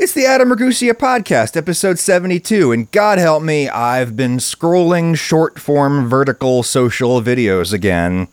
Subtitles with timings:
[0.00, 5.58] It's the Adam Ragusea podcast, episode 72, and God help me, I've been scrolling short
[5.58, 8.28] form vertical social videos again.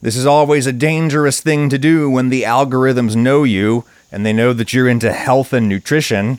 [0.00, 4.32] This is always a dangerous thing to do when the algorithms know you and they
[4.32, 6.38] know that you're into health and nutrition.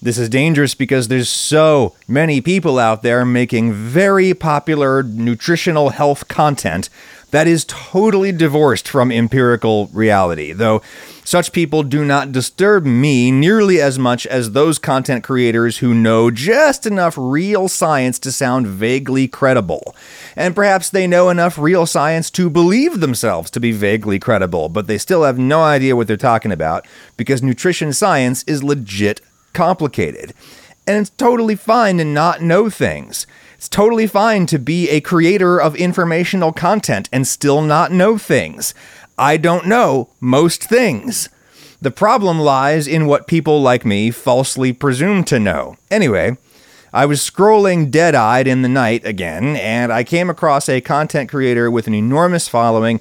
[0.00, 6.28] This is dangerous because there's so many people out there making very popular nutritional health
[6.28, 6.90] content
[7.30, 10.82] that is totally divorced from empirical reality, though
[11.24, 16.30] such people do not disturb me nearly as much as those content creators who know
[16.30, 19.94] just enough real science to sound vaguely credible.
[20.34, 24.86] And perhaps they know enough real science to believe themselves to be vaguely credible, but
[24.86, 26.86] they still have no idea what they're talking about
[27.18, 29.20] because nutrition science is legit
[29.52, 30.32] complicated.
[30.86, 33.26] And it's totally fine to not know things.
[33.58, 38.72] It's totally fine to be a creator of informational content and still not know things.
[39.18, 41.28] I don't know most things.
[41.82, 45.76] The problem lies in what people like me falsely presume to know.
[45.90, 46.36] Anyway,
[46.92, 51.28] I was scrolling dead eyed in the night again, and I came across a content
[51.28, 53.00] creator with an enormous following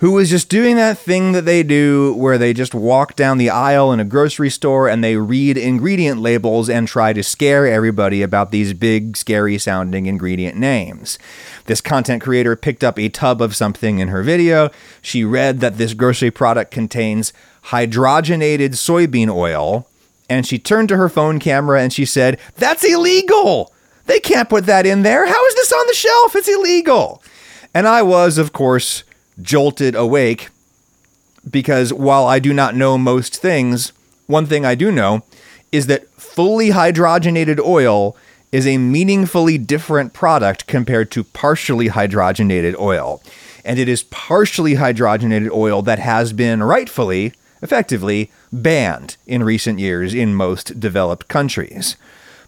[0.00, 3.50] who was just doing that thing that they do where they just walk down the
[3.50, 8.22] aisle in a grocery store and they read ingredient labels and try to scare everybody
[8.22, 11.18] about these big, scary sounding ingredient names.
[11.66, 14.70] This content creator picked up a tub of something in her video.
[15.02, 17.34] She read that this grocery product contains
[17.64, 19.86] hydrogenated soybean oil,
[20.30, 23.70] and she turned to her phone camera and she said, That's illegal!
[24.06, 25.26] They can't put that in there.
[25.26, 26.34] How is this on the shelf?
[26.34, 27.22] It's illegal.
[27.74, 29.04] And I was, of course,
[29.42, 30.48] jolted awake
[31.48, 33.92] because while I do not know most things,
[34.26, 35.22] one thing I do know
[35.72, 38.16] is that fully hydrogenated oil
[38.52, 43.22] is a meaningfully different product compared to partially hydrogenated oil.
[43.64, 47.32] And it is partially hydrogenated oil that has been rightfully,
[47.62, 51.96] effectively, banned in recent years in most developed countries.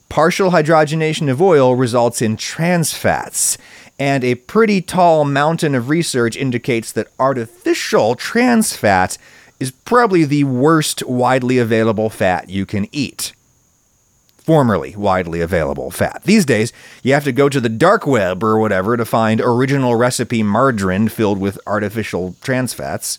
[0.09, 3.57] Partial hydrogenation of oil results in trans fats,
[3.99, 9.19] and a pretty tall mountain of research indicates that artificial trans fat
[9.61, 13.33] is probably the worst widely available fat you can eat.
[14.39, 16.23] Formerly widely available fat.
[16.25, 16.73] These days,
[17.05, 21.09] you have to go to the dark web or whatever to find original recipe margarine
[21.09, 23.19] filled with artificial trans fats.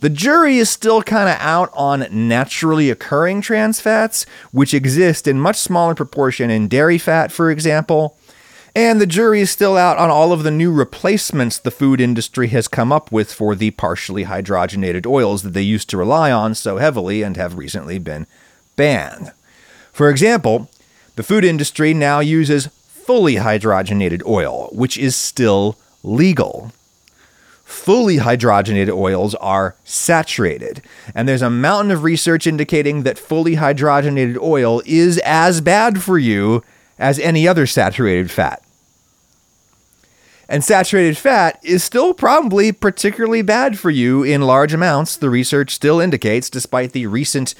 [0.00, 5.38] The jury is still kind of out on naturally occurring trans fats, which exist in
[5.38, 8.16] much smaller proportion in dairy fat, for example.
[8.76, 12.48] And the jury is still out on all of the new replacements the food industry
[12.48, 16.56] has come up with for the partially hydrogenated oils that they used to rely on
[16.56, 18.26] so heavily and have recently been
[18.74, 19.30] banned.
[19.92, 20.68] For example,
[21.14, 26.72] the food industry now uses fully hydrogenated oil, which is still legal.
[27.64, 30.82] Fully hydrogenated oils are saturated,
[31.14, 36.18] and there's a mountain of research indicating that fully hydrogenated oil is as bad for
[36.18, 36.64] you
[36.98, 38.63] as any other saturated fat.
[40.48, 45.74] And saturated fat is still probably particularly bad for you in large amounts, the research
[45.74, 47.54] still indicates, despite the recent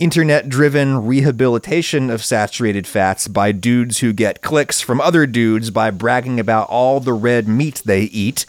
[0.00, 5.90] internet driven rehabilitation of saturated fats by dudes who get clicks from other dudes by
[5.90, 8.44] bragging about all the red meat they eat,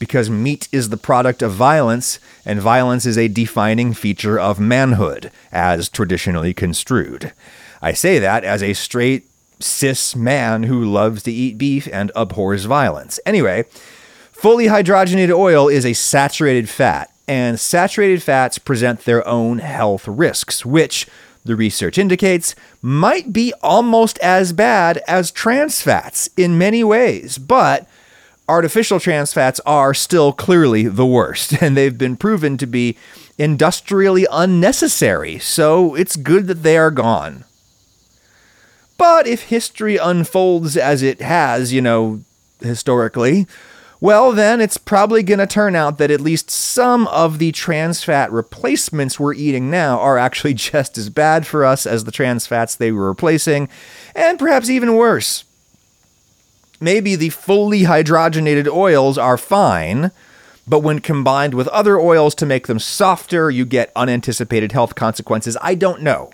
[0.00, 5.30] because meat is the product of violence, and violence is a defining feature of manhood,
[5.52, 7.32] as traditionally construed.
[7.80, 9.28] I say that as a straight
[9.60, 13.18] cis man who loves to eat beef and abhors violence.
[13.26, 13.64] Anyway,
[14.30, 20.64] fully hydrogenated oil is a saturated fat, and saturated fats present their own health risks,
[20.64, 21.06] which,
[21.44, 27.88] the research indicates, might be almost as bad as trans fats in many ways, but
[28.48, 32.96] artificial trans fats are still clearly the worst, and they've been proven to be
[33.36, 37.44] industrially unnecessary, so it's good that they are gone.
[38.98, 42.20] But if history unfolds as it has, you know,
[42.60, 43.46] historically,
[44.00, 48.04] well, then it's probably going to turn out that at least some of the trans
[48.04, 52.46] fat replacements we're eating now are actually just as bad for us as the trans
[52.46, 53.68] fats they were replacing,
[54.14, 55.44] and perhaps even worse.
[56.80, 60.12] Maybe the fully hydrogenated oils are fine,
[60.66, 65.56] but when combined with other oils to make them softer, you get unanticipated health consequences.
[65.60, 66.30] I don't know.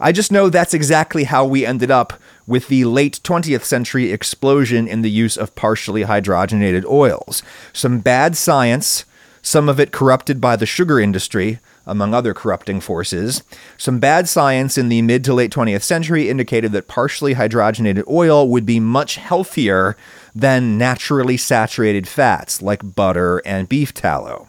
[0.00, 2.14] I just know that's exactly how we ended up
[2.46, 7.42] with the late 20th century explosion in the use of partially hydrogenated oils.
[7.72, 9.04] Some bad science,
[9.42, 11.58] some of it corrupted by the sugar industry,
[11.88, 13.42] among other corrupting forces.
[13.76, 18.46] Some bad science in the mid to late 20th century indicated that partially hydrogenated oil
[18.48, 19.96] would be much healthier
[20.34, 24.47] than naturally saturated fats like butter and beef tallow.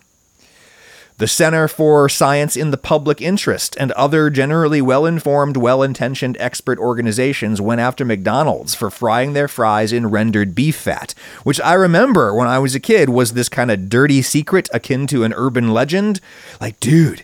[1.19, 6.37] The Center for Science in the Public Interest, and other generally well informed, well intentioned
[6.39, 11.13] expert organizations went after McDonald's for frying their fries in rendered beef fat,
[11.43, 15.07] which I remember when I was a kid was this kind of dirty secret akin
[15.07, 16.21] to an urban legend.
[16.61, 17.23] Like, dude,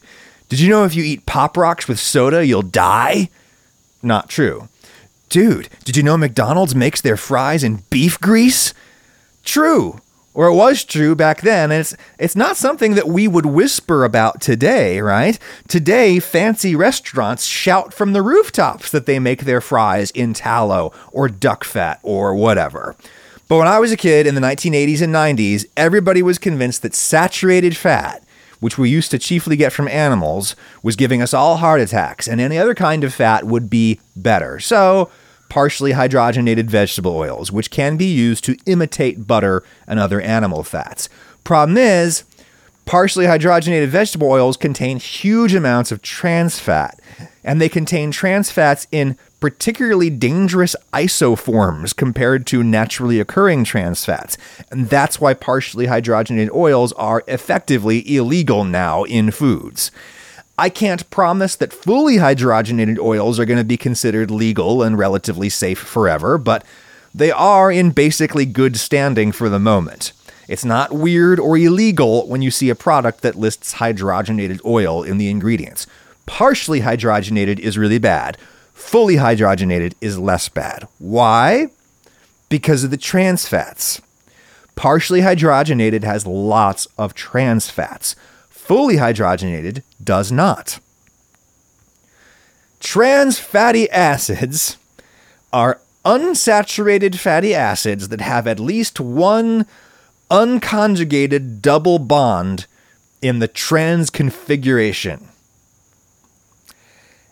[0.49, 3.29] did you know if you eat Pop Rocks with soda, you'll die?
[4.03, 4.67] Not true.
[5.29, 8.73] Dude, did you know McDonald's makes their fries in beef grease?
[9.45, 10.01] True
[10.35, 14.05] or it was true back then and it's it's not something that we would whisper
[14.05, 15.39] about today right?
[15.67, 21.27] Today fancy restaurants shout from the rooftops that they make their fries in tallow or
[21.27, 22.95] duck fat or whatever.
[23.47, 26.93] But when i was a kid in the 1980s and 90s everybody was convinced that
[26.93, 28.21] saturated fat
[28.59, 32.41] which we used to chiefly get from animals was giving us all heart attacks and
[32.41, 34.59] any other kind of fat would be better.
[34.59, 35.09] So
[35.49, 41.09] partially hydrogenated vegetable oils, which can be used to imitate butter and other animal fats.
[41.43, 42.23] Problem is,
[42.85, 46.99] partially hydrogenated vegetable oils contain huge amounts of trans fat,
[47.43, 54.37] and they contain trans fats in particularly dangerous isoforms compared to naturally occurring trans fats.
[54.71, 59.91] And that's why partially hydrogenated oils are effectively illegal now in foods.
[60.57, 65.49] I can't promise that fully hydrogenated oils are going to be considered legal and relatively
[65.49, 66.63] safe forever, but
[67.13, 70.13] they are in basically good standing for the moment.
[70.47, 75.17] It's not weird or illegal when you see a product that lists hydrogenated oil in
[75.17, 75.87] the ingredients.
[76.25, 78.37] Partially hydrogenated is really bad.
[78.73, 80.87] Fully hydrogenated is less bad.
[80.99, 81.67] Why?
[82.47, 84.01] Because of the trans fats.
[84.75, 88.15] Partially hydrogenated has lots of trans fats
[88.65, 90.79] fully hydrogenated does not.
[92.79, 94.77] Trans fatty acids
[95.53, 99.65] are unsaturated fatty acids that have at least one
[100.29, 102.65] unconjugated double bond
[103.21, 105.29] in the trans configuration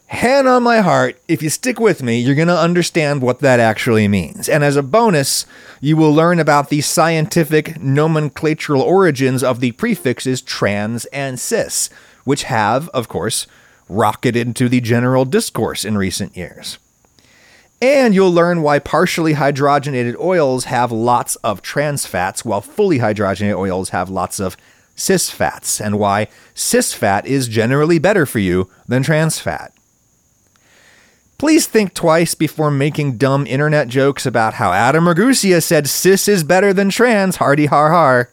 [0.07, 3.59] hand on my heart, if you stick with me, you're going to understand what that
[3.59, 4.47] actually means.
[4.47, 5.45] And as a bonus,
[5.81, 11.89] you will learn about the scientific nomenclatural origins of the prefixes trans and cis,
[12.23, 13.47] which have, of course,
[13.89, 16.77] rocketed into the general discourse in recent years.
[17.81, 23.57] And you'll learn why partially hydrogenated oils have lots of trans fats, while fully hydrogenated
[23.57, 24.55] oils have lots of
[24.95, 29.73] cis fats, and why cis fat is generally better for you than trans fat.
[31.37, 36.43] Please think twice before making dumb internet jokes about how Adam Ragusea said cis is
[36.43, 38.29] better than trans, hardy har har.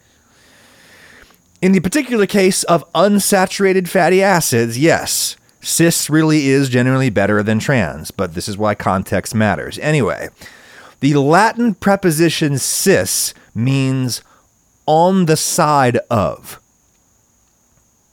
[1.61, 7.58] In the particular case of unsaturated fatty acids, yes, cis really is generally better than
[7.58, 9.79] trans, but this is why context matters.
[9.81, 10.29] Anyway,
[11.00, 14.23] the Latin preposition cis means
[14.87, 16.61] on the side of.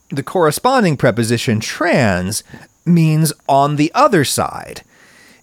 [0.10, 2.44] The corresponding preposition trans
[2.88, 4.84] means on the other side.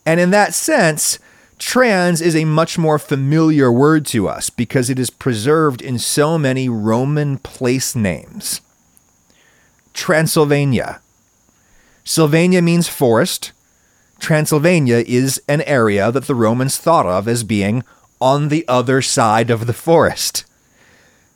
[0.06, 1.19] And in that sense,
[1.58, 6.38] trans is a much more familiar word to us because it is preserved in so
[6.38, 8.61] many Roman place names.
[9.93, 11.00] Transylvania.
[12.05, 13.52] Sylvania means forest.
[14.19, 17.85] Transylvania is an area that the Romans thought of as being
[18.20, 20.44] on the other side of the forest.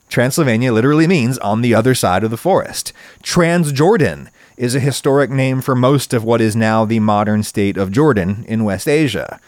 [0.09, 2.91] Transylvania literally means on the other side of the forest.
[3.23, 4.29] Transjordan
[4.59, 8.43] is a historic name for most of what is now the modern state of Jordan
[8.45, 9.39] in West Asia.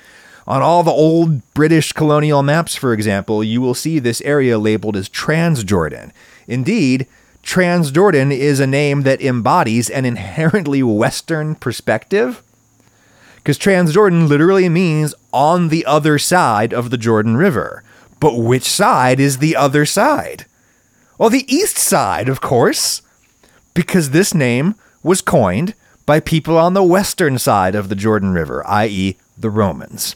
[0.47, 4.95] On all the old British colonial maps, for example, you will see this area labeled
[4.95, 6.11] as Transjordan.
[6.47, 7.07] Indeed,
[7.43, 12.41] Transjordan is a name that embodies an inherently Western perspective.
[13.35, 17.83] Because Transjordan literally means on the other side of the Jordan River.
[18.21, 20.45] But which side is the other side?
[21.17, 23.01] Well, the east side, of course,
[23.73, 25.73] because this name was coined
[26.05, 30.15] by people on the western side of the Jordan River, i.e., the Romans.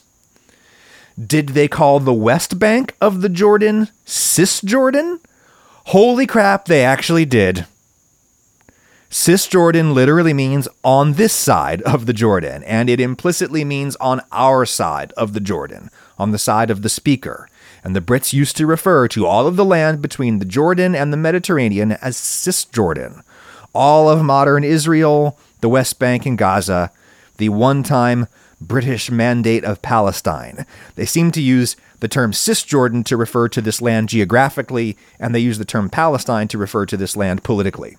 [1.18, 5.20] Did they call the west bank of the Jordan Cisjordan?
[5.86, 7.66] Holy crap, they actually did.
[9.08, 14.66] Cisjordan literally means on this side of the Jordan, and it implicitly means on our
[14.66, 17.48] side of the Jordan, on the side of the speaker.
[17.84, 21.12] And the Brits used to refer to all of the land between the Jordan and
[21.12, 23.22] the Mediterranean as Cisjordan,
[23.76, 26.90] all of modern Israel, the West Bank, and Gaza,
[27.36, 28.26] the one time
[28.60, 30.66] British Mandate of Palestine.
[30.94, 35.40] They seem to use the term Cisjordan to refer to this land geographically, and they
[35.40, 37.96] use the term Palestine to refer to this land politically.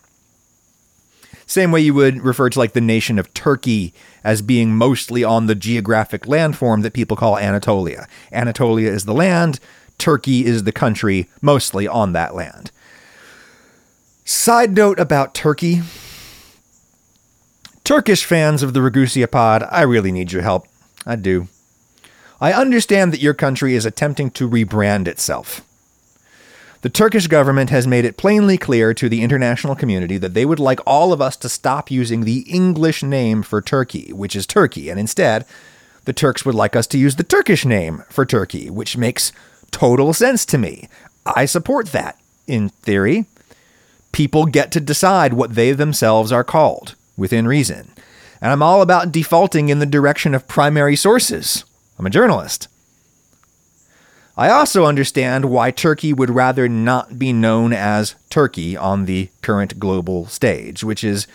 [1.45, 3.93] Same way you would refer to like the nation of Turkey
[4.23, 8.07] as being mostly on the geographic landform that people call Anatolia.
[8.33, 9.59] Anatolia is the land,
[9.97, 12.71] Turkey is the country mostly on that land.
[14.29, 15.83] Side note about Turkey.
[17.85, 20.67] Turkish fans of the Ragusea pod, I really need your help.
[21.05, 21.47] I do.
[22.41, 25.61] I understand that your country is attempting to rebrand itself.
[26.81, 30.59] The Turkish government has made it plainly clear to the international community that they would
[30.59, 34.89] like all of us to stop using the English name for Turkey, which is Turkey,
[34.89, 35.45] and instead,
[36.03, 39.31] the Turks would like us to use the Turkish name for Turkey, which makes
[39.71, 40.89] total sense to me.
[41.25, 43.25] I support that, in theory.
[44.11, 47.91] People get to decide what they themselves are called, within reason.
[48.41, 51.63] And I'm all about defaulting in the direction of primary sources.
[51.97, 52.67] I'm a journalist.
[54.39, 59.79] I also understand why Turkey would rather not be known as Turkey on the current
[59.79, 61.25] global stage, which is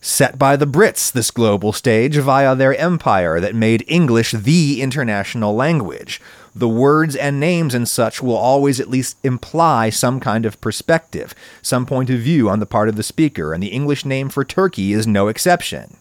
[0.00, 5.54] set by the Brits, this global stage, via their empire that made English the international
[5.54, 6.22] language.
[6.58, 11.32] The words and names and such will always at least imply some kind of perspective,
[11.62, 14.44] some point of view on the part of the speaker, and the English name for
[14.44, 15.98] Turkey is no exception.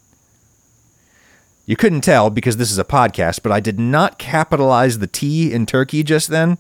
[1.68, 5.54] You couldn't tell because this is a podcast, but I did not capitalize the T
[5.54, 6.58] in Turkey just then.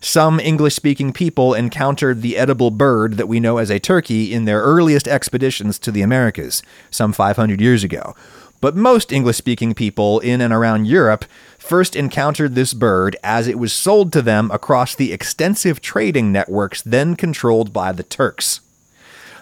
[0.00, 4.46] Some English speaking people encountered the edible bird that we know as a turkey in
[4.46, 8.14] their earliest expeditions to the Americas, some 500 years ago.
[8.60, 11.24] But most English speaking people in and around Europe
[11.66, 16.80] first encountered this bird as it was sold to them across the extensive trading networks
[16.80, 18.60] then controlled by the Turks.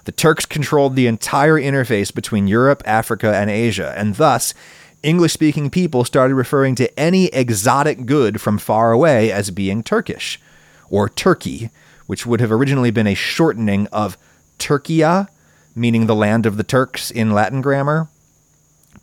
[0.04, 4.54] The Turks controlled the entire interface between Europe, Africa, and Asia, and thus,
[5.02, 10.40] English speaking people started referring to any exotic good from far away as being Turkish,
[10.88, 11.71] or Turkey,
[12.07, 14.16] which would have originally been a shortening of
[14.59, 15.28] Turkia,
[15.75, 18.09] meaning the land of the Turks in Latin grammar.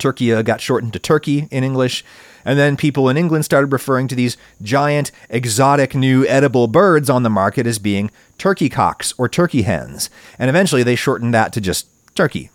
[0.01, 2.03] Turkia uh, got shortened to Turkey in English,
[2.43, 7.23] and then people in England started referring to these giant, exotic new edible birds on
[7.23, 10.09] the market as being turkey cocks or turkey hens.
[10.39, 12.49] And eventually they shortened that to just turkey.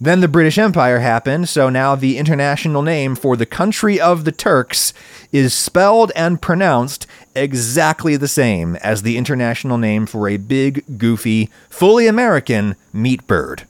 [0.00, 4.32] Then the British Empire happened, so now the international name for the country of the
[4.32, 4.92] Turks
[5.30, 11.48] is spelled and pronounced exactly the same as the international name for a big, goofy,
[11.70, 13.66] fully American meat bird.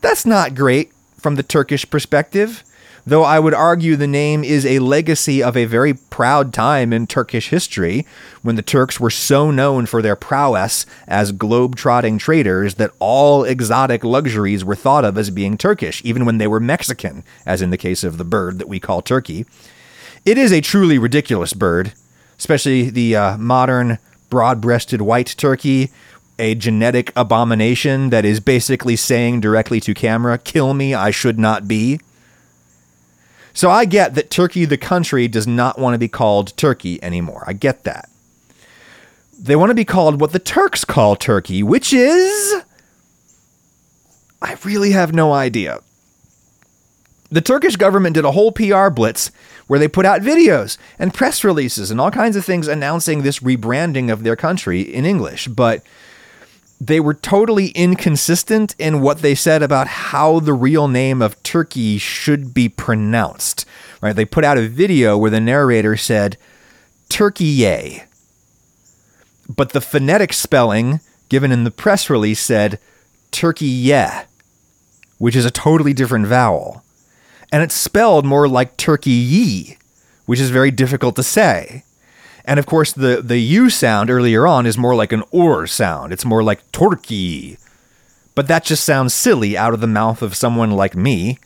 [0.00, 2.62] That's not great from the Turkish perspective
[3.06, 7.06] though I would argue the name is a legacy of a very proud time in
[7.06, 8.04] Turkish history
[8.42, 14.02] when the Turks were so known for their prowess as globe-trotting traders that all exotic
[14.02, 17.78] luxuries were thought of as being Turkish, even when they were Mexican, as in the
[17.78, 19.46] case of the bird that we call turkey.
[20.24, 21.92] It is a truly ridiculous bird,
[22.36, 25.92] especially the uh, modern broad breasted white turkey
[26.38, 31.66] a genetic abomination that is basically saying directly to camera, kill me, I should not
[31.66, 32.00] be.
[33.54, 37.42] So I get that Turkey, the country, does not want to be called Turkey anymore.
[37.46, 38.10] I get that.
[39.38, 42.62] They want to be called what the Turks call Turkey, which is.
[44.42, 45.80] I really have no idea.
[47.30, 49.30] The Turkish government did a whole PR blitz
[49.66, 53.40] where they put out videos and press releases and all kinds of things announcing this
[53.40, 55.48] rebranding of their country in English.
[55.48, 55.82] But
[56.80, 61.98] they were totally inconsistent in what they said about how the real name of Turkey
[61.98, 63.64] should be pronounced.
[64.00, 64.14] Right?
[64.14, 66.36] They put out a video where the narrator said
[67.08, 68.02] Turkey
[69.48, 72.78] but the phonetic spelling given in the press release said
[73.30, 73.92] Turkey
[75.18, 76.82] which is a totally different vowel.
[77.52, 79.78] And it's spelled more like Turkey
[80.26, 81.84] which is very difficult to say.
[82.46, 86.12] And of course, the, the U sound earlier on is more like an or sound.
[86.12, 87.58] It's more like Turkey.
[88.36, 91.38] But that just sounds silly out of the mouth of someone like me.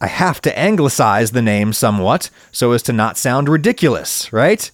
[0.00, 4.70] I have to anglicize the name somewhat so as to not sound ridiculous, right?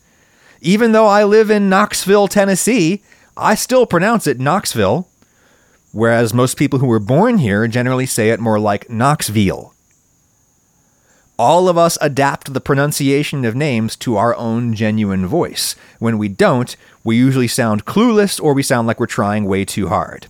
[0.61, 3.03] Even though I live in Knoxville, Tennessee,
[3.37, 5.09] I still pronounce it Knoxville,
[5.93, 9.75] whereas most people who were born here generally say it more like Knoxville
[11.40, 15.75] all of us adapt the pronunciation of names to our own genuine voice.
[15.99, 19.88] When we don't, we usually sound clueless or we sound like we're trying way too
[19.88, 20.26] hard.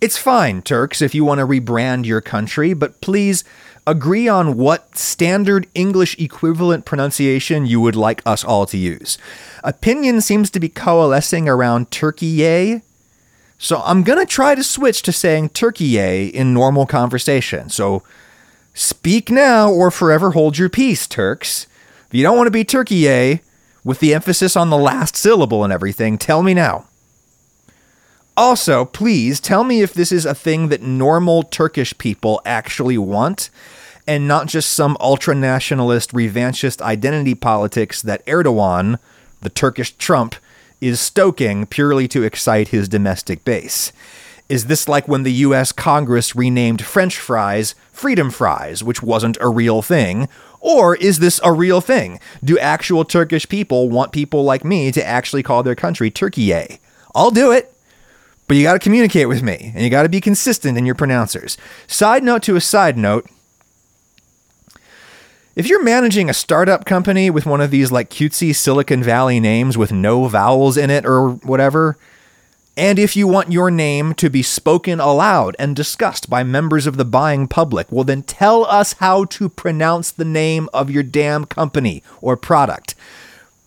[0.00, 3.44] It's fine, Turks, if you want to rebrand your country, but please
[3.86, 9.18] agree on what standard English equivalent pronunciation you would like us all to use.
[9.62, 12.80] Opinion seems to be coalescing around Türkiye
[13.58, 17.68] so I'm going to try to switch to saying Türkiye in normal conversation.
[17.68, 18.02] So
[18.74, 21.66] Speak now or forever hold your peace, Turks.
[22.08, 23.38] If you don't want to be Turkey, eh?
[23.84, 26.86] With the emphasis on the last syllable and everything, tell me now.
[28.36, 33.50] Also, please tell me if this is a thing that normal Turkish people actually want
[34.06, 38.98] and not just some ultra nationalist, revanchist identity politics that Erdogan,
[39.40, 40.34] the Turkish Trump,
[40.80, 43.92] is stoking purely to excite his domestic base?
[44.52, 49.48] Is this like when the US Congress renamed French fries freedom fries, which wasn't a
[49.48, 50.28] real thing?
[50.60, 52.20] Or is this a real thing?
[52.44, 56.52] Do actual Turkish people want people like me to actually call their country Turkey?
[57.14, 57.74] I'll do it.
[58.46, 60.96] But you got to communicate with me and you got to be consistent in your
[60.96, 61.56] pronouncers.
[61.86, 63.26] Side note to a side note
[65.56, 69.78] if you're managing a startup company with one of these like cutesy Silicon Valley names
[69.78, 71.96] with no vowels in it or whatever,
[72.76, 76.96] and if you want your name to be spoken aloud and discussed by members of
[76.96, 81.44] the buying public, well, then tell us how to pronounce the name of your damn
[81.44, 82.94] company or product.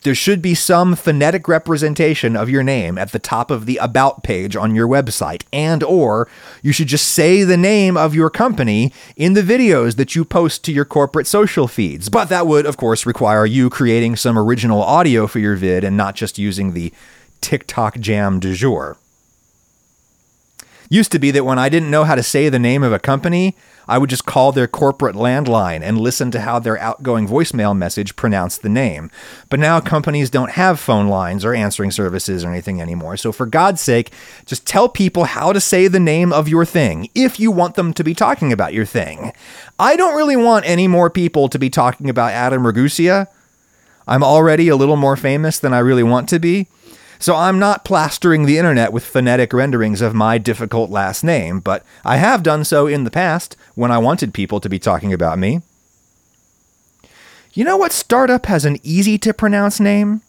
[0.02, 4.22] There should be some phonetic representation of your name at the top of the about
[4.22, 6.28] page on your website and or
[6.62, 10.64] you should just say the name of your company in the videos that you post
[10.64, 12.08] to your corporate social feeds.
[12.08, 15.96] But that would of course require you creating some original audio for your vid and
[15.96, 16.92] not just using the
[17.40, 18.96] TikTok jam du jour.
[20.88, 22.98] Used to be that when I didn't know how to say the name of a
[22.98, 23.56] company,
[23.88, 28.16] I would just call their corporate landline and listen to how their outgoing voicemail message
[28.16, 29.10] pronounced the name.
[29.48, 33.16] But now companies don't have phone lines or answering services or anything anymore.
[33.16, 34.12] So for God's sake,
[34.44, 37.92] just tell people how to say the name of your thing if you want them
[37.94, 39.32] to be talking about your thing.
[39.78, 43.26] I don't really want any more people to be talking about Adam Ragusea.
[44.08, 46.68] I'm already a little more famous than I really want to be.
[47.18, 51.84] So I'm not plastering the internet with phonetic renderings of my difficult last name, but
[52.04, 55.38] I have done so in the past when I wanted people to be talking about
[55.38, 55.60] me.
[57.52, 60.20] You know what startup has an easy to pronounce name?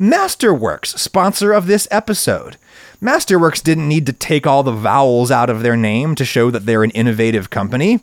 [0.00, 2.56] Masterworks, sponsor of this episode.
[3.02, 6.66] Masterworks didn't need to take all the vowels out of their name to show that
[6.66, 8.00] they're an innovative company.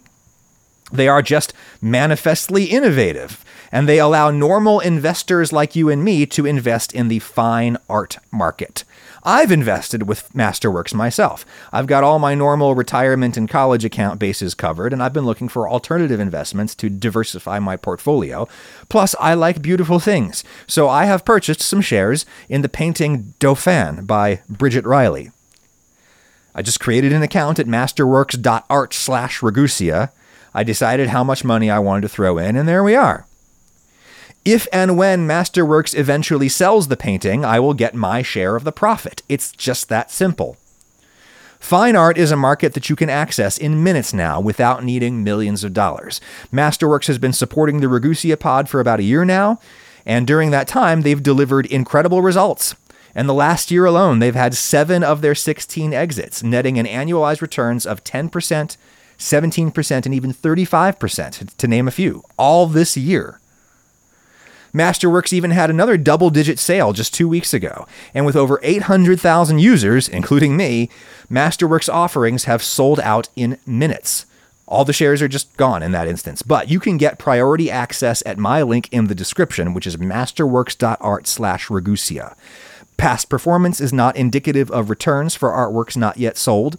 [0.92, 3.45] They are just manifestly innovative
[3.76, 8.18] and they allow normal investors like you and me to invest in the fine art
[8.32, 8.86] market.
[9.22, 11.46] I've invested with Masterworks myself.
[11.74, 15.50] I've got all my normal retirement and college account bases covered, and I've been looking
[15.50, 18.48] for alternative investments to diversify my portfolio.
[18.88, 24.06] Plus, I like beautiful things, so I have purchased some shares in the painting Dauphin
[24.06, 25.32] by Bridget Riley.
[26.56, 30.12] I just created an account at masterworks.art slash Ragusea.
[30.54, 33.28] I decided how much money I wanted to throw in, and there we are.
[34.46, 38.72] If and when Masterworks eventually sells the painting, I will get my share of the
[38.72, 39.24] profit.
[39.28, 40.58] It's just that simple.
[41.60, 45.64] Fine art is a market that you can access in minutes now without needing millions
[45.64, 46.22] of dollars.
[46.54, 49.60] Masterworks has been supporting the Ragusea pod for about a year now,
[50.06, 52.76] and during that time, they've delivered incredible results.
[53.16, 57.42] And the last year alone, they've had seven of their 16 exits, netting an annualized
[57.42, 58.78] returns of 10%,
[59.18, 63.40] 17%, and even 35%, to name a few, all this year.
[64.76, 67.88] Masterworks even had another double digit sale just two weeks ago.
[68.14, 70.90] And with over 800,000 users, including me,
[71.32, 74.26] Masterworks offerings have sold out in minutes.
[74.68, 76.42] All the shares are just gone in that instance.
[76.42, 81.28] But you can get priority access at my link in the description, which is masterworks.art
[81.28, 82.36] slash Ragusea.
[82.98, 86.78] Past performance is not indicative of returns for artworks not yet sold.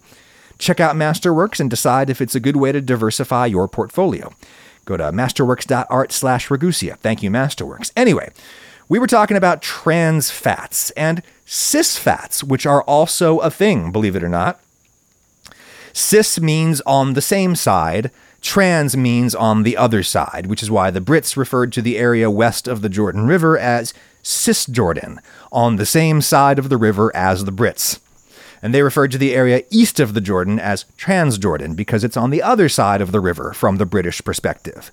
[0.59, 4.32] Check out Masterworks and decide if it's a good way to diversify your portfolio.
[4.87, 6.96] Go to masterworks.art slash Ragusea.
[6.99, 7.90] Thank you, Masterworks.
[7.96, 8.33] Anyway,
[8.88, 14.14] we were talking about trans fats and cis fats, which are also a thing, believe
[14.14, 14.61] it or not.
[15.92, 20.90] Cis means on the same side, trans means on the other side, which is why
[20.92, 25.18] the Brits referred to the area west of the Jordan River as Cisjordan,
[25.51, 27.99] on the same side of the river as the Brits
[28.62, 32.30] and they referred to the area east of the Jordan as Transjordan because it's on
[32.30, 34.90] the other side of the river from the British perspective.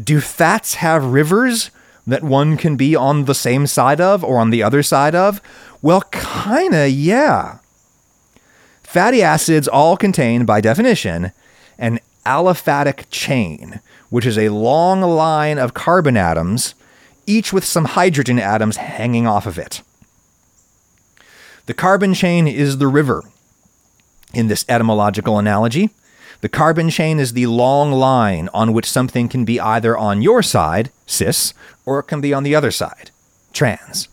[0.00, 1.70] Do fats have rivers
[2.06, 5.40] that one can be on the same side of or on the other side of?
[5.80, 7.58] Well, kinda, yeah.
[8.82, 11.32] Fatty acids all contain, by definition,
[11.78, 16.74] an aliphatic chain, which is a long line of carbon atoms,
[17.26, 19.82] each with some hydrogen atoms hanging off of it.
[21.66, 23.22] The carbon chain is the river.
[24.34, 25.90] In this etymological analogy,
[26.40, 30.42] the carbon chain is the long line on which something can be either on your
[30.42, 31.54] side, cis,
[31.86, 33.12] or it can be on the other side,
[33.52, 34.08] trans.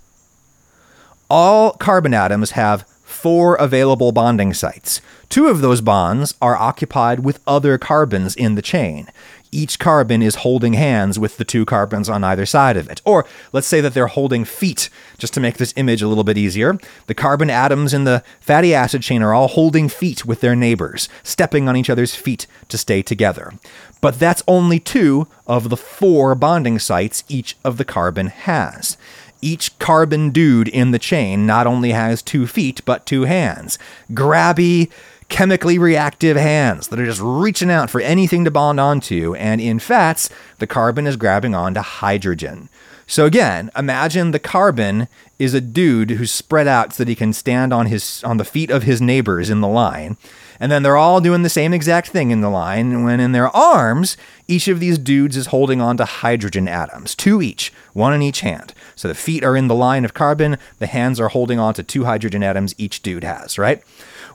[1.27, 5.01] All carbon atoms have four available bonding sites.
[5.27, 9.07] Two of those bonds are occupied with other carbons in the chain,
[9.51, 13.01] each carbon is holding hands with the two carbons on either side of it.
[13.03, 16.37] Or let's say that they're holding feet, just to make this image a little bit
[16.37, 16.77] easier.
[17.07, 21.09] The carbon atoms in the fatty acid chain are all holding feet with their neighbors,
[21.23, 23.53] stepping on each other's feet to stay together.
[24.01, 28.97] But that's only two of the four bonding sites each of the carbon has.
[29.41, 33.77] each carbon dude in the chain not only has two feet, but two hands.
[34.11, 34.89] Grabby,
[35.29, 39.35] chemically reactive hands that are just reaching out for anything to bond onto.
[39.35, 42.69] And in fats, the carbon is grabbing onto hydrogen.
[43.07, 45.07] So again, imagine the carbon
[45.39, 48.45] is a dude who's spread out so that he can stand on his on the
[48.45, 50.17] feet of his neighbors in the line.
[50.59, 53.03] And then they're all doing the same exact thing in the line.
[53.03, 57.41] When in their arms, each of these dudes is holding on to hydrogen atoms, two
[57.41, 58.73] each, one in each hand.
[58.95, 61.83] So the feet are in the line of carbon, the hands are holding on to
[61.83, 63.81] two hydrogen atoms each dude has, right?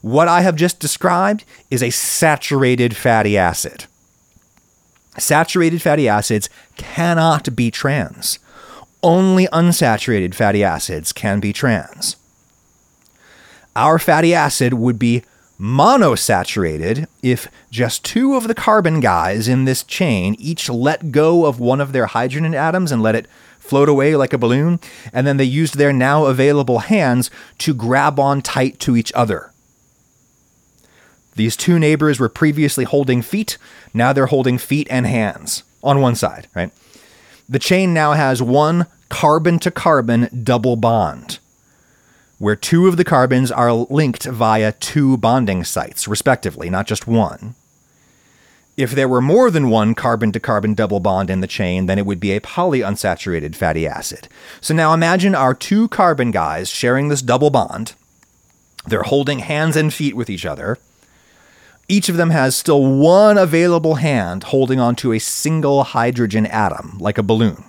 [0.04, 3.86] What I have just described is a saturated fatty acid.
[5.16, 8.38] Saturated fatty acids cannot be trans.
[9.02, 12.16] Only unsaturated fatty acids can be trans.
[13.74, 15.22] Our fatty acid would be
[15.58, 21.60] monosaturated if just two of the carbon guys in this chain each let go of
[21.60, 23.26] one of their hydrogen atoms and let it
[23.58, 24.80] float away like a balloon,
[25.14, 29.50] and then they used their now available hands to grab on tight to each other.
[31.36, 33.58] These two neighbors were previously holding feet.
[33.92, 36.70] Now they're holding feet and hands on one side, right?
[37.48, 41.38] The chain now has one carbon to carbon double bond,
[42.38, 47.54] where two of the carbons are linked via two bonding sites, respectively, not just one.
[48.76, 51.98] If there were more than one carbon to carbon double bond in the chain, then
[51.98, 54.28] it would be a polyunsaturated fatty acid.
[54.60, 57.94] So now imagine our two carbon guys sharing this double bond.
[58.86, 60.78] They're holding hands and feet with each other
[61.88, 67.18] each of them has still one available hand holding onto a single hydrogen atom, like
[67.18, 67.64] a balloon.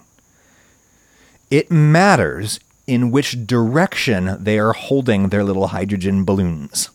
[1.51, 6.89] It matters in which direction they are holding their little hydrogen balloons.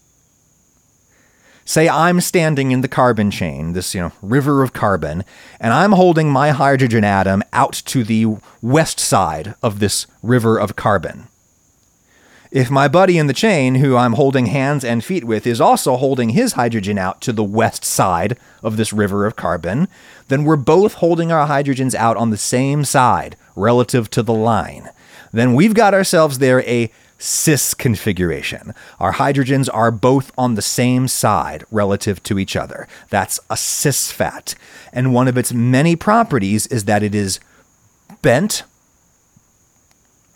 [1.64, 5.24] Say I'm standing in the carbon chain, this you know river of carbon,
[5.60, 8.26] and I'm holding my hydrogen atom out to the
[8.60, 11.28] west side of this river of carbon.
[12.50, 15.96] If my buddy in the chain, who I'm holding hands and feet with, is also
[15.96, 19.86] holding his hydrogen out to the west side of this river of carbon,
[20.26, 24.90] then we're both holding our hydrogens out on the same side relative to the line.
[25.32, 28.74] Then we've got ourselves there a cis configuration.
[28.98, 32.88] Our hydrogens are both on the same side relative to each other.
[33.10, 34.56] That's a cis fat.
[34.92, 37.38] And one of its many properties is that it is
[38.22, 38.64] bent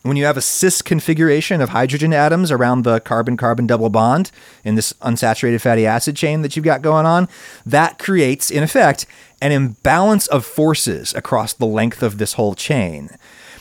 [0.05, 4.31] when you have a cis configuration of hydrogen atoms around the carbon carbon double bond
[4.63, 7.27] in this unsaturated fatty acid chain that you've got going on,
[7.65, 9.07] that creates, in effect,
[9.41, 13.09] an imbalance of forces across the length of this whole chain.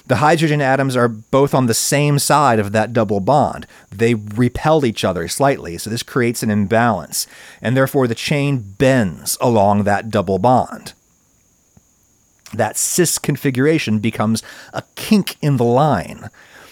[0.06, 3.66] The hydrogen atoms are both on the same side of that double bond.
[3.90, 7.26] They repel each other slightly, so this creates an imbalance,
[7.62, 10.92] and therefore the chain bends along that double bond
[12.54, 16.30] that cis configuration becomes a kink in the line.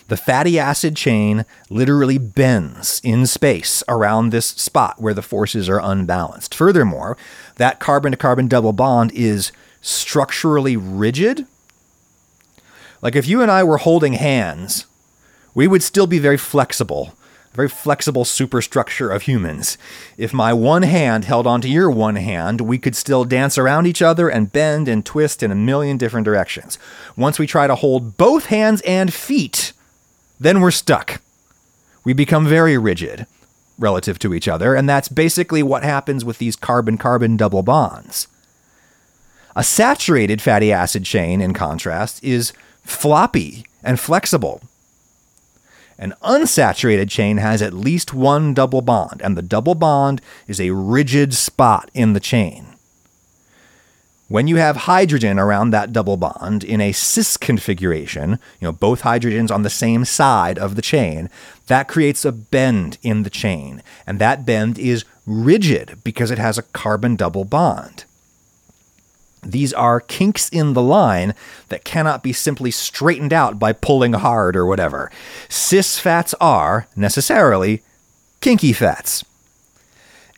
[0.07, 5.79] The fatty acid chain literally bends in space around this spot where the forces are
[5.79, 6.53] unbalanced.
[6.53, 7.17] Furthermore,
[7.55, 11.47] that carbon to carbon double bond is structurally rigid.
[13.01, 14.85] Like if you and I were holding hands,
[15.53, 17.15] we would still be very flexible
[17.53, 19.77] very flexible superstructure of humans.
[20.17, 24.01] If my one hand held onto your one hand, we could still dance around each
[24.01, 26.79] other and bend and twist in a million different directions.
[27.17, 29.73] Once we try to hold both hands and feet,
[30.39, 31.21] then we're stuck.
[32.03, 33.27] We become very rigid
[33.77, 38.27] relative to each other, and that's basically what happens with these carbon carbon double bonds.
[39.55, 44.61] A saturated fatty acid chain, in contrast, is floppy and flexible.
[46.01, 50.71] An unsaturated chain has at least one double bond, and the double bond is a
[50.71, 52.65] rigid spot in the chain.
[54.27, 59.03] When you have hydrogen around that double bond in a cis configuration, you know, both
[59.03, 61.29] hydrogens on the same side of the chain,
[61.67, 66.57] that creates a bend in the chain, and that bend is rigid because it has
[66.57, 68.05] a carbon double bond.
[69.43, 71.33] These are kinks in the line
[71.69, 75.11] that cannot be simply straightened out by pulling hard or whatever.
[75.49, 77.81] Cis fats are, necessarily,
[78.39, 79.23] kinky fats.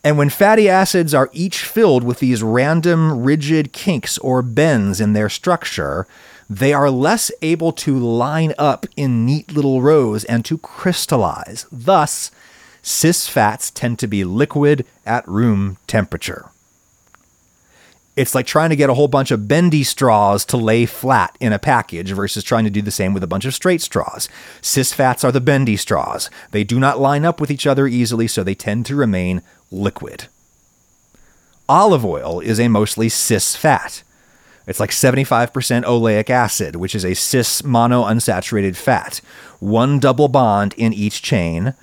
[0.06, 5.14] And when fatty acids are each filled with these random rigid kinks or bends in
[5.14, 6.08] their structure,
[6.50, 11.66] they are less able to line up in neat little rows and to crystallize.
[11.72, 12.32] Thus,
[12.82, 16.50] cis fats tend to be liquid at room temperature.
[18.16, 21.52] It's like trying to get a whole bunch of bendy straws to lay flat in
[21.52, 24.30] a package versus trying to do the same with a bunch of straight straws.
[24.62, 26.30] Cis fats are the bendy straws.
[26.52, 30.28] They do not line up with each other easily, so they tend to remain liquid.
[31.68, 34.04] Olive oil is a mostly cis fat.
[34.68, 35.52] It's like 75%
[35.84, 39.22] oleic acid, which is a cis monounsaturated fat.
[39.60, 41.74] One double bond in each chain.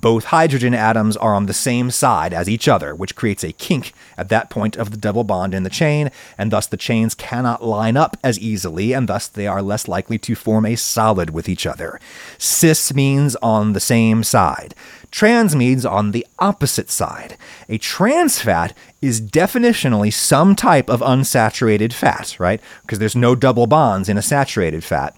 [0.00, 3.94] Both hydrogen atoms are on the same side as each other, which creates a kink
[4.18, 7.64] at that point of the double bond in the chain, and thus the chains cannot
[7.64, 11.48] line up as easily, and thus they are less likely to form a solid with
[11.48, 11.98] each other.
[12.36, 14.74] Cis means on the same side.
[15.10, 17.38] Trans means on the opposite side.
[17.70, 22.60] A trans fat is definitionally some type of unsaturated fat, right?
[22.82, 25.16] Because there's no double bonds in a saturated fat.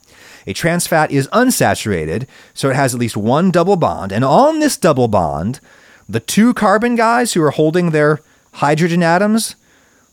[0.49, 4.13] A trans fat is unsaturated, so it has at least one double bond.
[4.13, 5.61] And on this double bond,
[6.09, 8.21] the two carbon guys who are holding their
[8.55, 9.57] hydrogen atoms,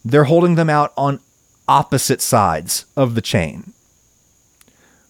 [0.04, 1.22] they're holding them out on
[1.70, 3.72] opposite sides of the chain.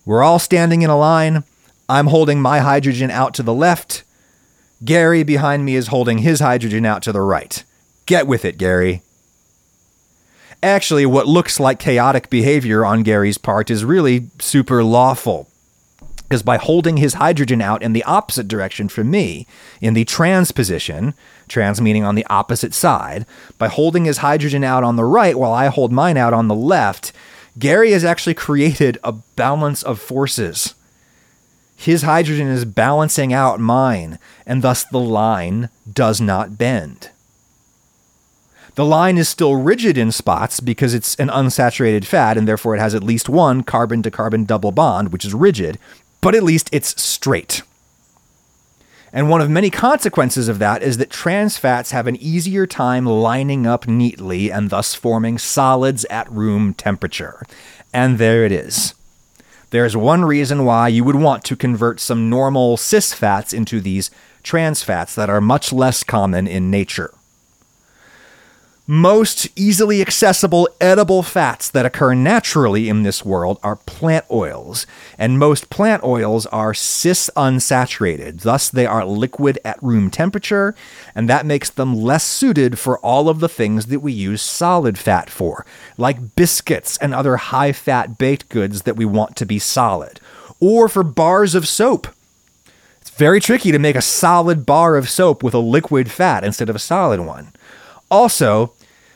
[0.06, 1.44] We're all standing in a line.
[1.90, 4.04] I'm holding my hydrogen out to the left.
[4.84, 7.64] Gary behind me is holding his hydrogen out to the right.
[8.06, 9.02] Get with it, Gary.
[10.66, 15.48] Actually, what looks like chaotic behavior on Gary's part is really super lawful.
[16.24, 19.46] Because by holding his hydrogen out in the opposite direction from me,
[19.80, 21.14] in the trans position,
[21.48, 23.28] trans meaning on the opposite side,
[23.60, 26.56] by holding his hydrogen out on the right while I hold mine out on the
[26.56, 27.12] left,
[27.60, 30.74] Gary has actually created a balance of forces.
[31.76, 37.12] His hydrogen is balancing out mine, and thus the line does not bend.
[38.76, 42.82] The line is still rigid in spots because it's an unsaturated fat and therefore it
[42.82, 45.80] has at least one carbon to carbon double bond, which is rigid,
[46.20, 47.62] but at least it's straight.
[49.14, 53.06] And one of many consequences of that is that trans fats have an easier time
[53.06, 57.46] lining up neatly and thus forming solids at room temperature.
[57.94, 58.94] And there it is.
[59.70, 64.12] There's one reason why you would want to convert some normal cis fats into these
[64.44, 67.14] trans fats that are much less common in nature
[68.88, 74.86] most easily accessible edible fats that occur naturally in this world are plant oils,
[75.18, 78.42] and most plant oils are cis unsaturated.
[78.42, 80.76] Thus, they are liquid at room temperature,
[81.16, 85.00] and that makes them less suited for all of the things that we use solid
[85.00, 85.66] fat for,
[85.98, 90.20] like biscuits and other high fat baked goods that we want to be solid,
[90.60, 92.08] or for bars of soap.
[93.02, 96.70] It's very tricky to make a solid bar of soap with a liquid fat instead
[96.70, 97.52] of a solid one.
[98.12, 98.72] Also,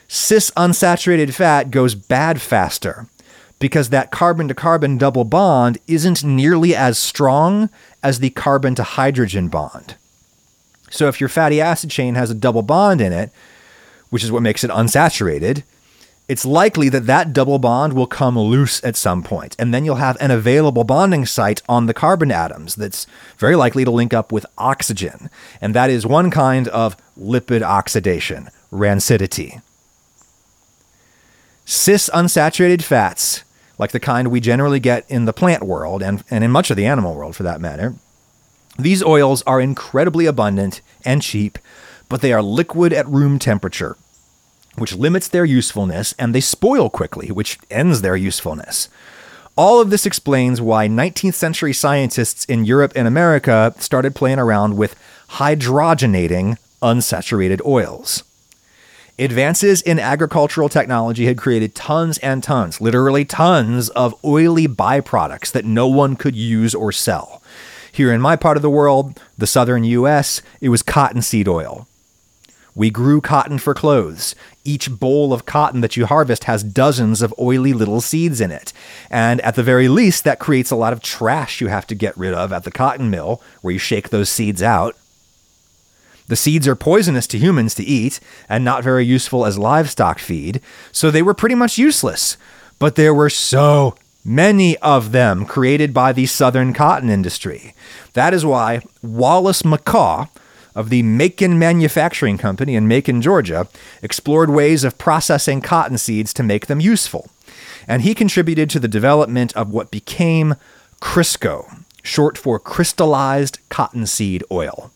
[0.10, 3.08] cis unsaturated fat goes bad faster
[3.60, 7.70] because that carbon to carbon double bond isn't nearly as strong
[8.02, 9.96] as the carbon to hydrogen bond.
[10.90, 13.32] So if your fatty acid chain has a double bond in it,
[14.10, 15.62] which is what makes it unsaturated,
[16.28, 19.96] it's likely that that double bond will come loose at some point, and then you'll
[19.96, 23.06] have an available bonding site on the carbon atoms that's
[23.38, 25.30] very likely to link up with oxygen.
[25.62, 29.62] And that is one kind of lipid oxidation, rancidity.
[31.72, 33.44] Cis unsaturated fats,
[33.78, 36.78] like the kind we generally get in the plant world and, and in much of
[36.78, 37.94] the animal world for that matter,
[38.80, 41.60] these oils are incredibly abundant and cheap,
[42.10, 43.98] but they are liquid at room temperature,
[44.80, 48.90] which limits their usefulness, and they spoil quickly, which ends their usefulness.
[49.56, 54.76] All of this explains why 19th century scientists in Europe and America started playing around
[54.76, 54.96] with
[55.34, 58.24] hydrogenating unsaturated oils.
[59.20, 65.66] Advances in agricultural technology had created tons and tons, literally tons, of oily byproducts that
[65.66, 67.44] no one could use or sell.
[67.92, 71.86] Here in my part of the world, the southern US, it was cottonseed oil.
[72.76, 74.36] We grew cotton for clothes.
[74.64, 78.72] Each boll of cotton that you harvest has dozens of oily little seeds in it.
[79.10, 82.18] And at the very least, that creates a lot of trash you have to get
[82.18, 84.96] rid of at the cotton mill, where you shake those seeds out.
[86.30, 90.62] The seeds are poisonous to humans to eat and not very useful as livestock feed,
[90.92, 92.38] so they were pretty much useless.
[92.78, 97.74] But there were so many of them created by the southern cotton industry.
[98.14, 100.30] That is why Wallace McCaw
[100.76, 103.68] of the Macon Manufacturing Company in Macon, Georgia,
[104.04, 107.28] explored ways of processing cotton seeds to make them useful.
[107.88, 110.54] And he contributed to the development of what became
[111.02, 114.92] Crisco, short for crystallized cottonseed oil.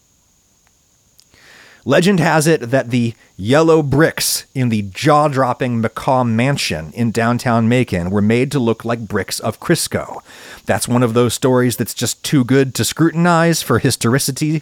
[1.86, 7.67] Legend has it that the yellow bricks in the jaw dropping McCaw mansion in downtown
[7.67, 10.22] Macon were made to look like bricks of Crisco.
[10.65, 14.62] That's one of those stories that's just too good to scrutinize for historicity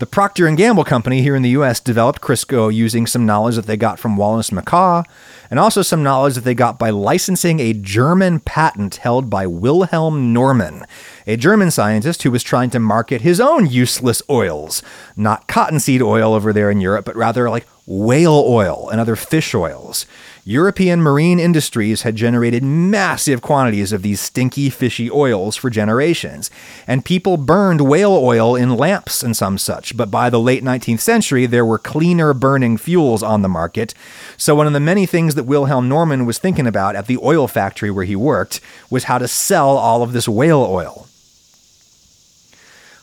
[0.00, 3.66] the Procter & Gamble company here in the US developed Crisco using some knowledge that
[3.66, 5.04] they got from Wallace McCaw
[5.50, 10.32] and also some knowledge that they got by licensing a German patent held by Wilhelm
[10.32, 10.86] Normann,
[11.26, 14.82] a German scientist who was trying to market his own useless oils,
[15.16, 19.54] not cottonseed oil over there in Europe, but rather like whale oil and other fish
[19.54, 20.06] oils.
[20.50, 26.50] European marine industries had generated massive quantities of these stinky, fishy oils for generations,
[26.88, 29.96] and people burned whale oil in lamps and some such.
[29.96, 33.94] But by the late 19th century, there were cleaner burning fuels on the market.
[34.36, 37.46] So, one of the many things that Wilhelm Normann was thinking about at the oil
[37.46, 38.60] factory where he worked
[38.90, 41.06] was how to sell all of this whale oil.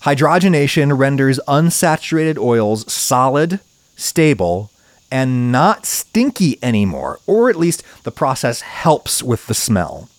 [0.02, 3.62] Hydrogenation renders unsaturated oils solid,
[3.96, 4.70] stable,
[5.12, 10.10] and not stinky anymore, or at least the process helps with the smell.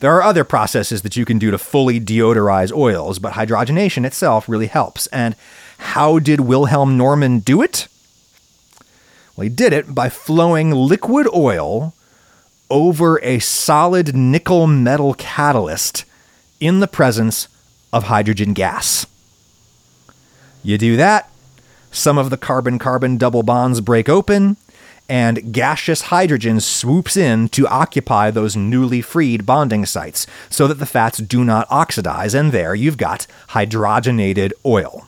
[0.00, 4.48] There are other processes that you can do to fully deodorize oils, but hydrogenation itself
[4.48, 5.06] really helps.
[5.08, 5.34] And
[5.78, 7.88] how did Wilhelm Normann do it?
[9.36, 11.94] Well, he did it by flowing liquid oil
[12.70, 16.04] over a solid nickel metal catalyst
[16.60, 17.48] in the presence
[17.92, 19.06] of hydrogen gas.
[20.62, 21.30] You do that,
[21.94, 24.56] some of the carbon carbon double bonds break open,
[25.08, 30.86] and gaseous hydrogen swoops in to occupy those newly freed bonding sites so that the
[30.86, 35.06] fats do not oxidize, and there you've got hydrogenated oil.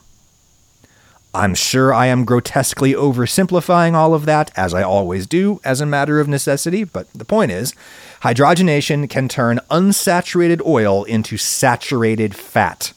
[1.33, 5.85] I'm sure I am grotesquely oversimplifying all of that, as I always do, as a
[5.85, 7.75] matter of necessity, but the point is
[8.21, 12.93] hydrogenation can turn unsaturated oil into saturated fat.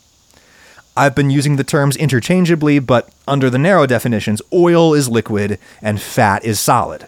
[0.96, 6.02] I've been using the terms interchangeably, but under the narrow definitions, oil is liquid and
[6.02, 7.06] fat is solid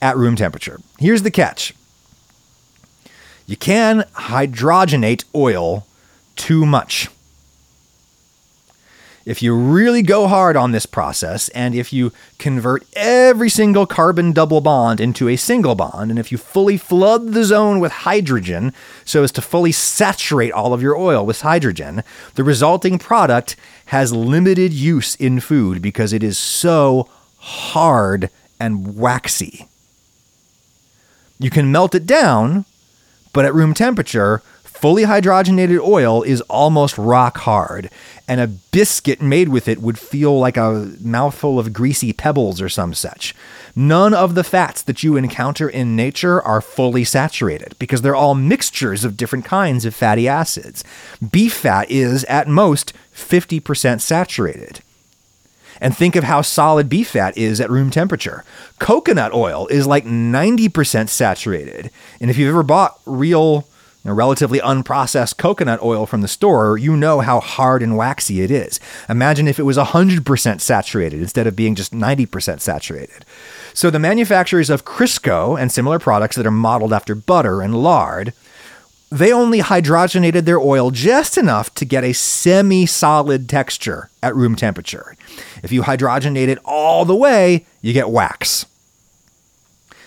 [0.00, 0.80] at room temperature.
[0.98, 1.74] Here's the catch
[3.46, 5.86] you can hydrogenate oil
[6.36, 7.08] too much.
[9.26, 14.30] If you really go hard on this process, and if you convert every single carbon
[14.30, 18.72] double bond into a single bond, and if you fully flood the zone with hydrogen
[19.04, 22.04] so as to fully saturate all of your oil with hydrogen,
[22.36, 27.08] the resulting product has limited use in food because it is so
[27.38, 29.66] hard and waxy.
[31.40, 32.64] You can melt it down,
[33.32, 34.40] but at room temperature,
[34.76, 37.90] fully hydrogenated oil is almost rock hard,
[38.28, 42.68] and a biscuit made with it would feel like a mouthful of greasy pebbles or
[42.68, 43.34] some such.
[43.74, 48.34] None of the fats that you encounter in nature are fully saturated because they're all
[48.34, 50.84] mixtures of different kinds of fatty acids.
[51.30, 54.80] Beef fat is, at most, 50% saturated.
[55.80, 58.44] And think of how solid beef fat is at room temperature.
[58.78, 61.90] Coconut oil is like 90% saturated.
[62.20, 63.66] And if you've ever bought real
[64.14, 68.78] relatively unprocessed coconut oil from the store, you know how hard and waxy it is.
[69.08, 73.24] Imagine if it was 100% saturated instead of being just 90% saturated.
[73.74, 78.32] So the manufacturers of Crisco and similar products that are modeled after butter and lard,
[79.10, 84.56] they only hydrogenated their oil just enough to get a semi solid texture at room
[84.56, 85.16] temperature.
[85.62, 88.66] If you hydrogenate it all the way, you get wax.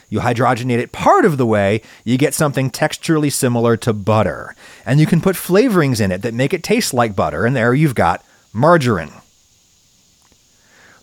[0.09, 4.55] You hydrogenate it part of the way, you get something texturally similar to butter.
[4.85, 7.73] And you can put flavorings in it that make it taste like butter, and there
[7.73, 9.11] you've got margarine.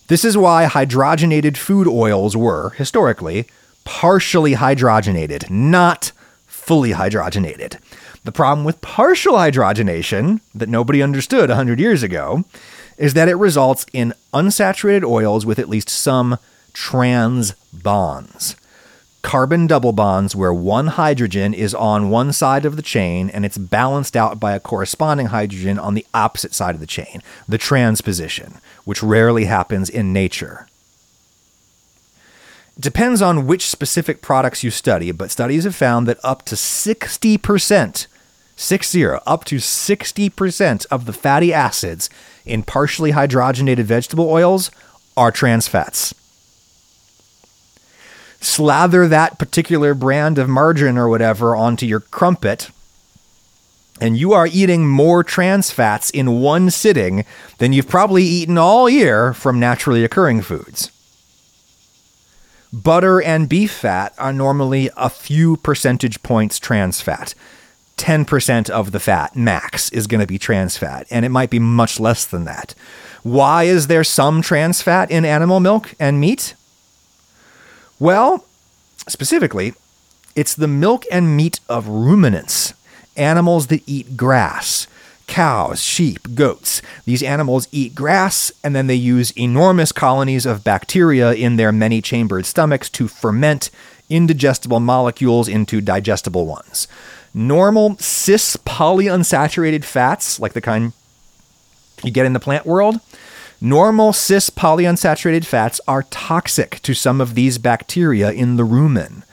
[0.07, 3.45] This is why hydrogenated food oils were, historically,
[3.85, 6.11] partially hydrogenated, not
[6.45, 7.77] fully hydrogenated.
[8.25, 12.43] The problem with partial hydrogenation, that nobody understood 100 years ago,
[12.97, 16.37] is that it results in unsaturated oils with at least some
[16.73, 18.55] trans bonds
[19.21, 23.57] carbon double bonds where one hydrogen is on one side of the chain and it's
[23.57, 28.55] balanced out by a corresponding hydrogen on the opposite side of the chain, the transposition,
[28.85, 30.67] which rarely happens in nature.
[32.77, 36.55] It depends on which specific products you study, but studies have found that up to
[36.55, 38.07] 60%,
[38.55, 42.09] six zero, up to 60% of the fatty acids
[42.45, 44.71] in partially hydrogenated vegetable oils
[45.17, 46.13] are trans fats
[48.39, 52.69] slather that particular brand of margarine or whatever onto your crumpet,
[53.99, 57.25] and you are eating more trans fats in one sitting
[57.57, 60.91] than you've probably eaten all year from naturally occurring foods.
[62.71, 67.33] Butter and beef fat are normally a few percentage points trans fat.
[67.97, 71.59] 10% of the fat max is going to be trans fat, and it might be
[71.59, 72.75] much less than that.
[73.23, 76.53] Why is there some trans fat in animal milk and meat?
[77.99, 78.45] Well,
[79.07, 79.73] specifically,
[80.35, 82.73] it's the milk and meat of ruminants,
[83.15, 84.87] animals that eat grass.
[85.25, 86.81] Cows, sheep, goats.
[87.03, 92.01] These animals eat grass and then they use enormous colonies of bacteria in their many
[92.01, 93.69] chambered stomachs to ferment
[94.09, 96.87] indigestible molecules into digestible ones.
[97.33, 100.93] Normal cis polyunsaturated fats, like the kind
[102.03, 103.01] you get in the plant world,
[103.59, 109.23] Normal cis polyunsaturated fats are toxic to some of these bacteria in the rumen,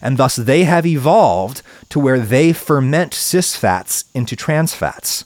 [0.00, 1.60] and thus they have evolved
[1.90, 5.24] to where they ferment cis fats into trans fats.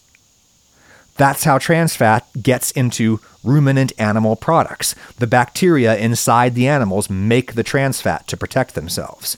[1.17, 4.95] That's how trans fat gets into ruminant animal products.
[5.19, 9.37] The bacteria inside the animals make the trans fat to protect themselves.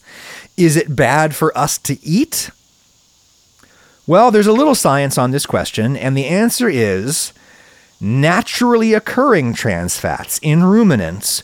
[0.56, 2.50] Is it bad for us to eat?
[4.06, 7.32] Well, there's a little science on this question, and the answer is
[8.00, 11.42] naturally occurring trans fats in ruminants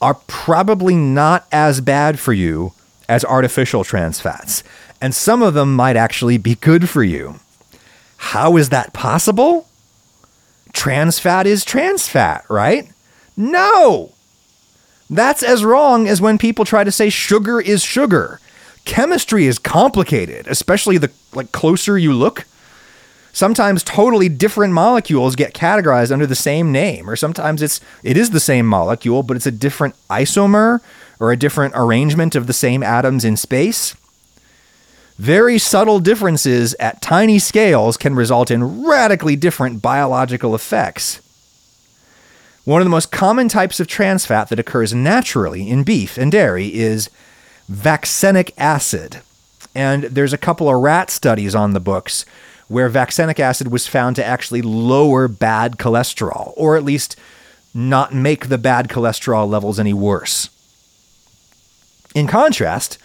[0.00, 2.72] are probably not as bad for you
[3.08, 4.64] as artificial trans fats,
[5.00, 7.36] and some of them might actually be good for you.
[8.16, 9.68] How is that possible?
[10.72, 12.90] Trans fat is trans fat, right?
[13.36, 14.12] No!
[15.10, 18.40] That's as wrong as when people try to say sugar is sugar.
[18.84, 22.46] Chemistry is complicated, especially the like closer you look.
[23.32, 28.30] Sometimes totally different molecules get categorized under the same name, or sometimes it's it is
[28.30, 30.80] the same molecule, but it's a different isomer
[31.18, 33.96] or a different arrangement of the same atoms in space.
[35.18, 41.20] Very subtle differences at tiny scales can result in radically different biological effects.
[42.64, 46.30] One of the most common types of trans fat that occurs naturally in beef and
[46.30, 47.08] dairy is
[47.68, 49.20] vaccenic acid.
[49.74, 52.26] And there's a couple of rat studies on the books
[52.72, 57.16] where vaccenic acid was found to actually lower bad cholesterol, or at least
[57.74, 60.48] not make the bad cholesterol levels any worse.
[62.14, 62.96] In contrast,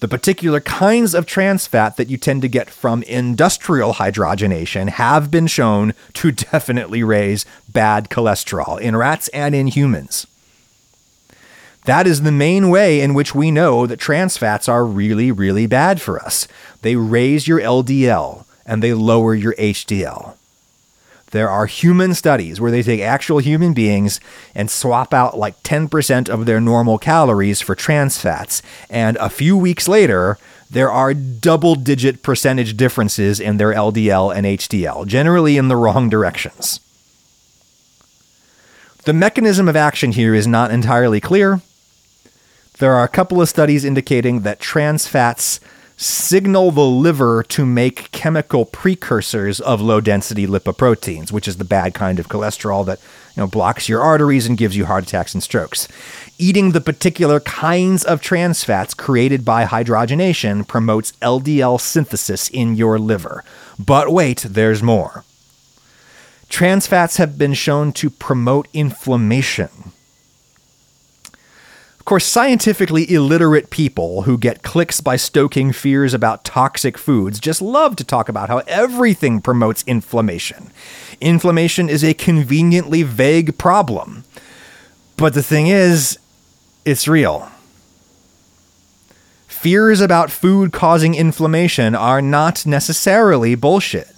[0.00, 5.30] the particular kinds of trans fat that you tend to get from industrial hydrogenation have
[5.30, 10.26] been shown to definitely raise bad cholesterol in rats and in humans.
[11.84, 15.66] That is the main way in which we know that trans fats are really, really
[15.66, 16.48] bad for us.
[16.80, 20.36] They raise your LDL and they lower your HDL.
[21.32, 24.20] There are human studies where they take actual human beings
[24.54, 28.62] and swap out like 10% of their normal calories for trans fats.
[28.88, 30.38] And a few weeks later,
[30.70, 36.08] there are double digit percentage differences in their LDL and HDL, generally in the wrong
[36.08, 36.78] directions.
[39.04, 41.60] The mechanism of action here is not entirely clear.
[42.78, 45.58] There are a couple of studies indicating that trans fats
[46.00, 51.92] signal the liver to make chemical precursors of low density lipoproteins, which is the bad
[51.92, 52.98] kind of cholesterol that
[53.36, 55.88] you know, blocks your arteries and gives you heart attacks and strokes.
[56.38, 62.98] Eating the particular kinds of trans fats created by hydrogenation promotes LDL synthesis in your
[62.98, 63.44] liver.
[63.78, 65.24] But wait, there's more.
[66.48, 69.92] Trans fats have been shown to promote inflammation
[72.04, 77.96] course, scientifically illiterate people who get clicks by stoking fears about toxic foods just love
[77.96, 80.70] to talk about how everything promotes inflammation.
[81.20, 84.24] Inflammation is a conveniently vague problem.
[85.16, 86.18] But the thing is,
[86.86, 87.50] it's real.
[89.46, 94.08] Fears about food causing inflammation are not necessarily bullshit.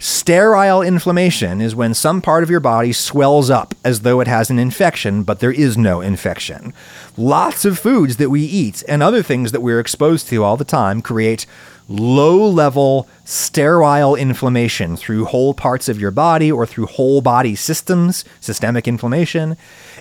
[0.00, 4.48] Sterile inflammation is when some part of your body swells up as though it has
[4.48, 6.72] an infection, but there is no infection.
[7.16, 10.64] Lots of foods that we eat and other things that we're exposed to all the
[10.64, 11.46] time create
[11.88, 18.24] low level sterile inflammation through whole parts of your body or through whole body systems,
[18.38, 19.56] systemic inflammation.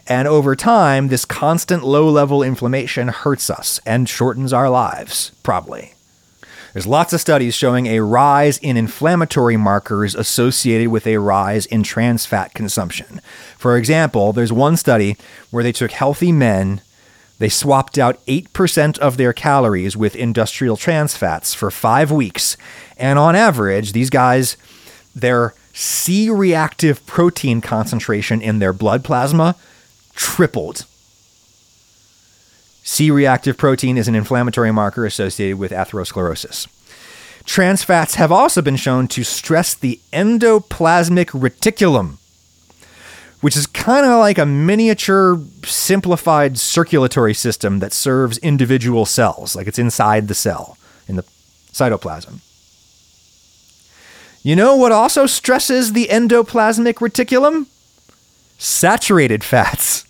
[0.06, 5.95] And over time, this constant low level inflammation hurts us and shortens our lives, probably.
[6.78, 11.82] There's lots of studies showing a rise in inflammatory markers associated with a rise in
[11.82, 13.19] trans fat consumption.
[13.57, 15.17] For example, there's one study
[15.49, 16.82] where they took healthy men,
[17.39, 22.57] they swapped out 8% of their calories with industrial trans fats for five weeks,
[22.95, 24.55] and on average, these guys,
[25.15, 29.55] their C reactive protein concentration in their blood plasma
[30.13, 30.86] tripled
[32.88, 36.68] C reactive protein is an inflammatory marker associated with atherosclerosis.
[37.44, 42.16] Trans fats have also been shown to stress the endoplasmic reticulum,
[43.42, 49.68] which is kind of like a miniature simplified circulatory system that serves individual cells, like
[49.68, 50.78] it's inside the cell
[51.10, 51.24] in the
[51.74, 52.40] cytoplasm.
[54.44, 57.66] You know what also stresses the endoplasmic reticulum?
[58.58, 60.07] Saturated fats.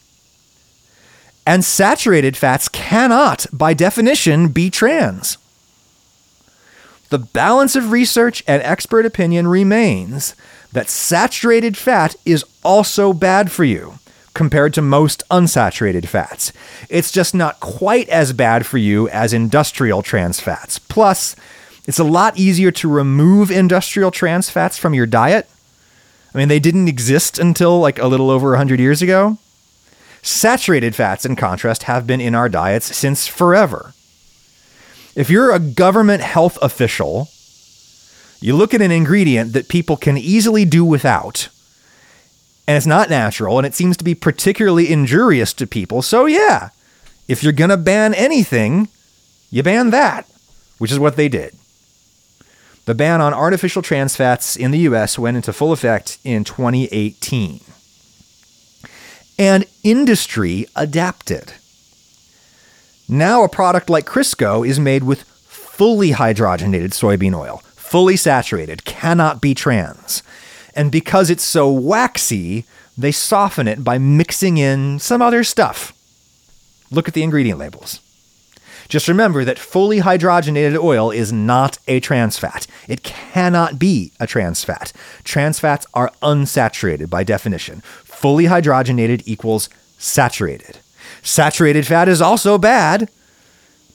[1.47, 5.37] And saturated fats cannot, by definition, be trans.
[7.09, 10.35] The balance of research and expert opinion remains
[10.73, 13.97] that saturated fat is also bad for you
[14.33, 16.51] compared to most unsaturated fats.
[16.89, 20.77] It's just not quite as bad for you as industrial trans fats.
[20.77, 21.33] Plus,
[21.87, 25.47] it's a lot easier to remove industrial trans fats from your diet
[26.37, 29.39] I mean, they didn't exist until like a little over 100 years ago.
[30.27, 33.93] Saturated fats, in contrast, have been in our diets since forever.
[35.15, 37.29] If you're a government health official,
[38.41, 41.47] you look at an ingredient that people can easily do without,
[42.67, 46.01] and it's not natural, and it seems to be particularly injurious to people.
[46.01, 46.71] So, yeah,
[47.29, 48.89] if you're going to ban anything,
[49.49, 50.27] you ban that,
[50.77, 51.55] which is what they did.
[52.83, 57.61] The ban on artificial trans fats in the US went into full effect in 2018.
[59.37, 61.53] And industry adapted.
[63.07, 69.39] Now, a product like Crisco is made with fully hydrogenated soybean oil, fully saturated, cannot
[69.39, 70.23] be trans.
[70.75, 72.65] And because it's so waxy,
[72.97, 75.93] they soften it by mixing in some other stuff.
[76.89, 78.01] Look at the ingredient labels.
[78.87, 82.67] Just remember that fully hydrogenated oil is not a trans fat.
[82.87, 84.93] It cannot be a trans fat.
[85.23, 87.81] Trans fats are unsaturated by definition.
[88.03, 90.79] Fully hydrogenated equals saturated.
[91.21, 93.09] Saturated fat is also bad,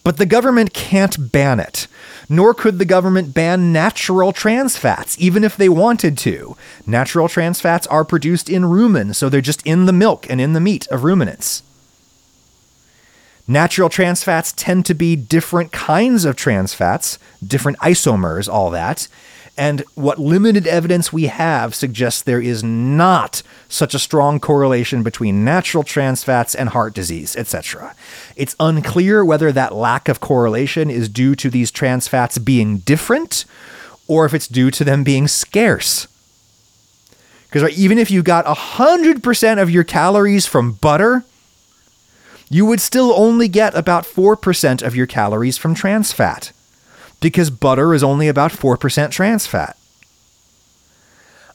[0.05, 1.87] but the government can't ban it.
[2.29, 6.57] Nor could the government ban natural trans fats, even if they wanted to.
[6.87, 10.53] Natural trans fats are produced in rumen, so they're just in the milk and in
[10.53, 11.63] the meat of ruminants.
[13.49, 19.09] Natural trans fats tend to be different kinds of trans fats, different isomers, all that.
[19.57, 25.45] And what limited evidence we have suggests there is not such a strong correlation between
[25.45, 27.95] natural trans fats and heart disease, etc.
[28.35, 33.45] It's unclear whether that lack of correlation is due to these trans fats being different
[34.09, 36.07] or if it's due to them being scarce.
[37.51, 41.25] Because even if you got 100% of your calories from butter,
[42.53, 46.53] you would still only get about 4% of your calories from trans fat
[47.21, 49.75] because butter is only about 4% trans fat.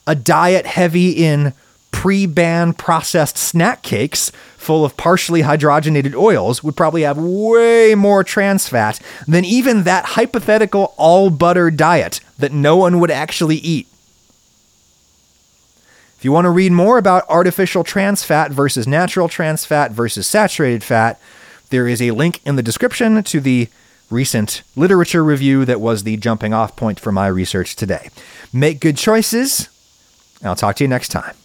[0.08, 1.54] A diet heavy in
[1.92, 8.24] pre ban processed snack cakes full of partially hydrogenated oils would probably have way more
[8.24, 13.88] trans fat than even that hypothetical all butter diet that no one would actually eat.
[16.18, 20.26] If you want to read more about artificial trans fat versus natural trans fat versus
[20.26, 21.20] saturated fat,
[21.70, 23.68] there is a link in the description to the
[24.10, 28.10] recent literature review that was the jumping off point for my research today.
[28.52, 29.70] Make good choices.
[30.44, 31.36] I'll talk to you next time.